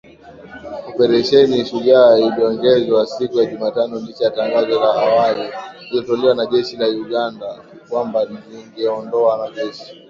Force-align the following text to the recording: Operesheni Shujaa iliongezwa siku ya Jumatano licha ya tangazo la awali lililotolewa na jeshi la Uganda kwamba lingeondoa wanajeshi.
Operesheni 0.89 1.65
Shujaa 1.67 2.17
iliongezwa 2.17 3.05
siku 3.05 3.37
ya 3.37 3.45
Jumatano 3.45 3.99
licha 3.99 4.23
ya 4.25 4.31
tangazo 4.31 4.79
la 4.79 4.93
awali 4.93 5.49
lililotolewa 5.81 6.35
na 6.35 6.45
jeshi 6.45 6.77
la 6.77 6.87
Uganda 6.87 7.63
kwamba 7.89 8.25
lingeondoa 8.25 9.37
wanajeshi. 9.37 9.97